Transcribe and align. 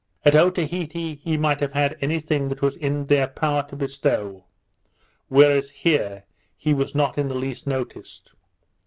At 0.25 0.33
Otaheite 0.33 1.19
he 1.21 1.37
might 1.37 1.59
have 1.59 1.73
had 1.73 1.95
any 2.01 2.19
thing 2.19 2.49
that 2.49 2.63
was 2.63 2.75
in 2.75 3.05
their 3.05 3.27
power 3.27 3.61
to 3.69 3.75
bestow; 3.75 4.45
whereas 5.27 5.69
here 5.69 6.23
he 6.57 6.73
was 6.73 6.95
not 6.95 7.19
in 7.19 7.27
the 7.27 7.35
least 7.35 7.67
noticed. 7.67 8.31